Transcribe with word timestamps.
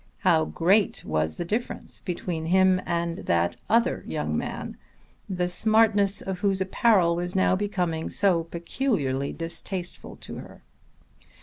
How 0.21 0.45
great 0.45 1.05
was 1.05 1.37
the 1.37 1.45
difference 1.45 1.99
between 1.99 2.45
him 2.47 2.81
and 2.87 3.17
that 3.27 3.57
other 3.69 4.03
young 4.07 4.35
man, 4.35 4.75
the 5.29 5.47
smartness 5.47 6.23
of 6.23 6.39
whose 6.39 6.59
apparel 6.59 7.15
was 7.15 7.35
now 7.35 7.55
becoming 7.55 8.09
peculiarly 8.09 9.31
distasteful 9.31 10.15
to 10.15 10.35
her! 10.37 10.63